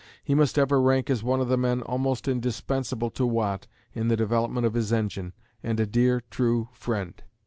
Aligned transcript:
He 0.23 0.33
must 0.33 0.57
ever 0.57 0.81
rank 0.81 1.11
as 1.11 1.21
one 1.21 1.41
of 1.41 1.47
the 1.47 1.57
men 1.59 1.83
almost 1.83 2.27
indispensable 2.27 3.11
to 3.11 3.23
Watt 3.23 3.67
in 3.93 4.07
the 4.07 4.17
development 4.17 4.65
of 4.65 4.73
his 4.73 4.91
engine, 4.91 5.33
and 5.61 5.79
a 5.79 5.85
dear, 5.85 6.23
true 6.31 6.69
friend. 6.71 7.21